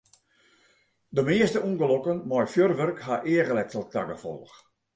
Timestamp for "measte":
1.27-1.59